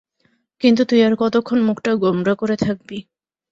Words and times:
কিন্তু 0.61 0.81
তুই 0.85 0.99
আর 1.03 1.13
কতক্ষণ 1.15 1.59
মুখটা 1.67 1.91
গোমড়া 1.95 2.33
করে 2.35 2.55
থাকবি? 2.57 2.97